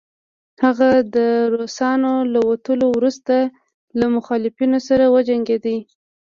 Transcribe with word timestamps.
هغه 0.63 0.89
د 1.15 1.17
روسانو 1.53 2.13
له 2.33 2.39
وتلو 2.49 2.87
وروسته 2.97 3.35
له 3.99 4.05
مخالفينو 4.15 4.79
سره 4.87 5.05
وجنګيد 5.15 5.65